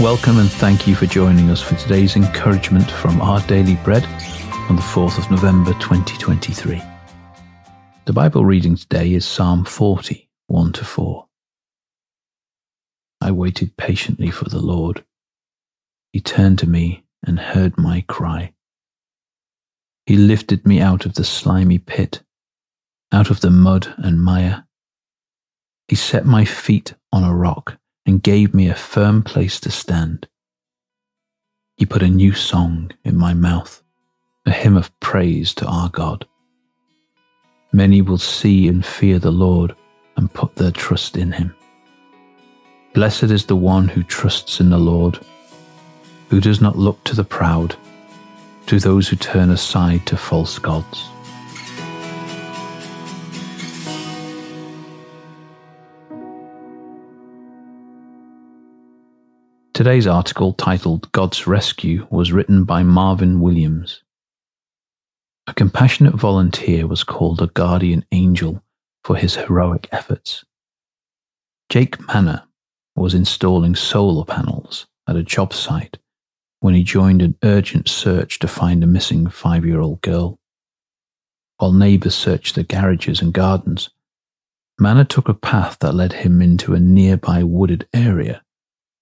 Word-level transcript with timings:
Welcome 0.00 0.38
and 0.40 0.50
thank 0.52 0.86
you 0.86 0.94
for 0.94 1.06
joining 1.06 1.48
us 1.48 1.62
for 1.62 1.74
today's 1.74 2.16
encouragement 2.16 2.90
from 2.90 3.18
Our 3.22 3.40
Daily 3.46 3.76
Bread 3.76 4.04
on 4.68 4.76
the 4.76 4.82
4th 4.82 5.16
of 5.16 5.30
November 5.30 5.72
2023. 5.72 6.82
The 8.04 8.12
Bible 8.12 8.44
reading 8.44 8.76
today 8.76 9.14
is 9.14 9.24
Psalm 9.24 9.64
40, 9.64 10.28
1 10.48 10.72
to 10.74 10.84
4. 10.84 11.26
I 13.22 13.30
waited 13.30 13.78
patiently 13.78 14.30
for 14.30 14.44
the 14.50 14.60
Lord. 14.60 15.02
He 16.12 16.20
turned 16.20 16.58
to 16.58 16.68
me 16.68 17.04
and 17.24 17.40
heard 17.40 17.78
my 17.78 18.04
cry. 18.06 18.52
He 20.04 20.18
lifted 20.18 20.66
me 20.66 20.78
out 20.78 21.06
of 21.06 21.14
the 21.14 21.24
slimy 21.24 21.78
pit, 21.78 22.22
out 23.12 23.30
of 23.30 23.40
the 23.40 23.50
mud 23.50 23.94
and 23.96 24.22
mire. 24.22 24.66
He 25.88 25.96
set 25.96 26.26
my 26.26 26.44
feet 26.44 26.92
on 27.14 27.24
a 27.24 27.34
rock 27.34 27.78
and 28.06 28.22
gave 28.22 28.54
me 28.54 28.68
a 28.68 28.74
firm 28.74 29.22
place 29.22 29.60
to 29.60 29.70
stand. 29.70 30.28
He 31.76 31.84
put 31.84 32.02
a 32.02 32.08
new 32.08 32.32
song 32.32 32.92
in 33.04 33.16
my 33.16 33.34
mouth, 33.34 33.82
a 34.46 34.50
hymn 34.50 34.76
of 34.76 34.98
praise 35.00 35.52
to 35.54 35.66
our 35.66 35.90
God. 35.90 36.26
Many 37.72 38.00
will 38.00 38.18
see 38.18 38.68
and 38.68 38.86
fear 38.86 39.18
the 39.18 39.32
Lord 39.32 39.74
and 40.16 40.32
put 40.32 40.54
their 40.56 40.70
trust 40.70 41.16
in 41.16 41.32
him. 41.32 41.54
Blessed 42.94 43.24
is 43.24 43.44
the 43.44 43.56
one 43.56 43.88
who 43.88 44.02
trusts 44.02 44.60
in 44.60 44.70
the 44.70 44.78
Lord, 44.78 45.18
who 46.30 46.40
does 46.40 46.62
not 46.62 46.78
look 46.78 47.02
to 47.04 47.14
the 47.14 47.24
proud, 47.24 47.76
to 48.66 48.78
those 48.78 49.08
who 49.08 49.16
turn 49.16 49.50
aside 49.50 50.06
to 50.06 50.16
false 50.16 50.58
gods. 50.58 51.10
Today's 59.76 60.06
article, 60.06 60.54
titled 60.54 61.12
God's 61.12 61.46
Rescue, 61.46 62.06
was 62.08 62.32
written 62.32 62.64
by 62.64 62.82
Marvin 62.82 63.40
Williams. 63.40 64.02
A 65.46 65.52
compassionate 65.52 66.14
volunteer 66.14 66.86
was 66.86 67.04
called 67.04 67.42
a 67.42 67.48
guardian 67.48 68.02
angel 68.10 68.62
for 69.04 69.16
his 69.16 69.36
heroic 69.36 69.86
efforts. 69.92 70.46
Jake 71.68 72.00
Manner 72.08 72.44
was 72.94 73.12
installing 73.12 73.74
solar 73.74 74.24
panels 74.24 74.86
at 75.06 75.14
a 75.14 75.22
job 75.22 75.52
site 75.52 75.98
when 76.60 76.72
he 76.72 76.82
joined 76.82 77.20
an 77.20 77.36
urgent 77.44 77.86
search 77.86 78.38
to 78.38 78.48
find 78.48 78.82
a 78.82 78.86
missing 78.86 79.28
five 79.28 79.66
year 79.66 79.82
old 79.82 80.00
girl. 80.00 80.38
While 81.58 81.74
neighbors 81.74 82.14
searched 82.14 82.54
the 82.54 82.62
garages 82.62 83.20
and 83.20 83.34
gardens, 83.34 83.90
Manner 84.78 85.04
took 85.04 85.28
a 85.28 85.34
path 85.34 85.76
that 85.80 85.94
led 85.94 86.14
him 86.14 86.40
into 86.40 86.72
a 86.72 86.80
nearby 86.80 87.42
wooded 87.42 87.86
area 87.92 88.40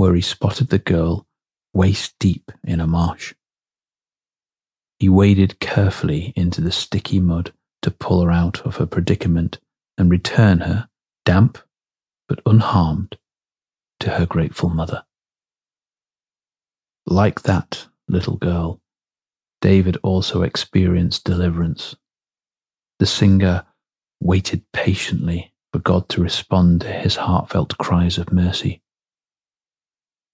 where 0.00 0.14
he 0.14 0.22
spotted 0.22 0.70
the 0.70 0.78
girl 0.78 1.26
waist 1.74 2.14
deep 2.18 2.50
in 2.64 2.80
a 2.80 2.86
marsh. 2.86 3.34
He 4.98 5.10
waded 5.10 5.60
carefully 5.60 6.32
into 6.34 6.62
the 6.62 6.72
sticky 6.72 7.20
mud 7.20 7.52
to 7.82 7.90
pull 7.90 8.24
her 8.24 8.30
out 8.30 8.62
of 8.62 8.76
her 8.76 8.86
predicament 8.86 9.58
and 9.98 10.10
return 10.10 10.60
her, 10.60 10.88
damp 11.26 11.58
but 12.30 12.40
unharmed, 12.46 13.18
to 13.98 14.12
her 14.12 14.24
grateful 14.24 14.70
mother. 14.70 15.04
Like 17.04 17.42
that 17.42 17.86
little 18.08 18.38
girl, 18.38 18.80
David 19.60 19.98
also 20.02 20.40
experienced 20.40 21.24
deliverance. 21.24 21.94
The 23.00 23.06
singer 23.06 23.66
waited 24.18 24.64
patiently 24.72 25.52
for 25.74 25.78
God 25.78 26.08
to 26.08 26.22
respond 26.22 26.80
to 26.80 26.90
his 26.90 27.16
heartfelt 27.16 27.76
cries 27.76 28.16
of 28.16 28.32
mercy. 28.32 28.80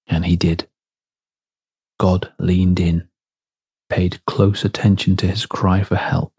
And 0.07 0.25
he 0.25 0.37
did. 0.37 0.69
God 1.99 2.33
leaned 2.39 2.79
in, 2.79 3.09
paid 3.89 4.25
close 4.27 4.65
attention 4.65 5.17
to 5.17 5.27
his 5.27 5.47
cry 5.47 5.83
for 5.83 5.97
help, 5.97 6.33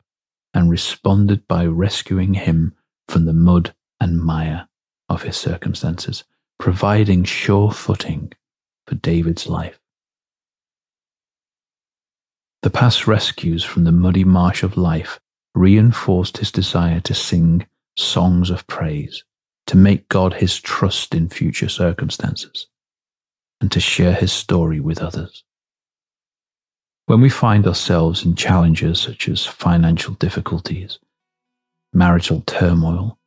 and 0.53 0.69
responded 0.69 1.47
by 1.47 1.65
rescuing 1.65 2.35
him 2.35 2.75
from 3.07 3.25
the 3.25 3.33
mud 3.33 3.73
and 3.99 4.21
mire 4.21 4.67
of 5.09 5.23
his 5.23 5.37
circumstances, 5.37 6.23
providing 6.59 7.23
sure 7.23 7.71
footing 7.71 8.31
for 8.85 8.95
David's 8.95 9.47
life. 9.47 9.79
The 12.61 12.69
past 12.69 13.07
rescues 13.07 13.63
from 13.63 13.83
the 13.83 13.91
muddy 13.91 14.23
marsh 14.23 14.63
of 14.63 14.77
life 14.77 15.19
reinforced 15.55 16.37
his 16.37 16.51
desire 16.51 16.99
to 17.01 17.13
sing 17.13 17.67
songs 17.97 18.49
of 18.49 18.67
praise, 18.67 19.23
to 19.67 19.77
make 19.77 20.09
God 20.09 20.33
his 20.35 20.59
trust 20.59 21.15
in 21.15 21.29
future 21.29 21.69
circumstances 21.69 22.67
and 23.61 23.71
to 23.71 23.79
share 23.79 24.13
his 24.13 24.31
story 24.31 24.79
with 24.79 25.01
others. 25.01 25.43
When 27.07 27.21
we 27.21 27.29
find 27.29 27.65
ourselves 27.65 28.25
in 28.25 28.35
challenges 28.35 28.99
such 28.99 29.29
as 29.29 29.45
financial 29.45 30.13
difficulties, 30.15 30.99
marital 31.93 32.41
turmoil, 32.41 33.17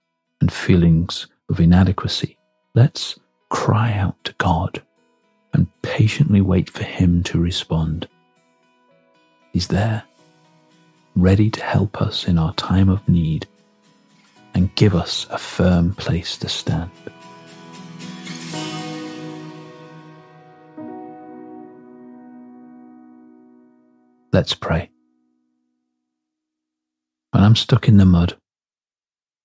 and 0.41 0.53
feelings 0.53 1.27
of 1.49 1.61
inadequacy, 1.61 2.37
let's 2.75 3.19
cry 3.49 3.93
out 3.93 4.23
to 4.25 4.35
God 4.39 4.83
and 5.53 5.67
patiently 5.83 6.41
wait 6.41 6.71
for 6.71 6.85
Him 6.85 7.23
to 7.25 7.41
respond. 7.41 8.07
He's 9.53 9.69
there, 9.69 10.05
ready 11.17 11.51
to 11.51 11.63
help 11.63 12.01
us 12.01 12.29
in 12.29 12.39
our 12.39 12.55
time 12.55 12.89
of 12.89 13.09
need 13.09 13.47
and 14.55 14.75
give 14.75 14.95
us 14.95 15.27
a 15.31 15.39
firm 15.39 15.95
place 15.95 16.37
to 16.39 16.49
stand. 16.49 16.91
Let's 24.33 24.55
pray. 24.55 24.91
When 27.33 27.43
I'm 27.43 27.57
stuck 27.57 27.89
in 27.89 27.97
the 27.97 28.05
mud, 28.05 28.37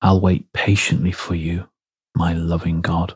I'll 0.02 0.22
wait 0.22 0.52
patiently 0.54 1.12
for 1.12 1.34
you, 1.34 1.70
my 2.16 2.34
loving 2.34 2.82
God. 2.82 3.16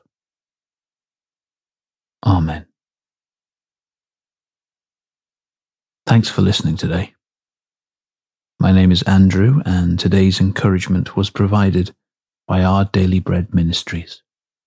Amen. 2.26 2.66
Thanks 6.08 6.30
for 6.30 6.42
listening 6.42 6.76
today. 6.76 7.14
My 8.60 8.72
name 8.72 8.92
is 8.92 9.04
Andrew, 9.04 9.62
and 9.64 10.00
today's 10.00 10.42
encouragement 10.42 11.16
was 11.16 11.30
provided 11.30 11.94
by 12.48 12.64
Our 12.64 12.86
Daily 12.86 13.20
Bread 13.20 13.54
Ministries. 13.54 14.24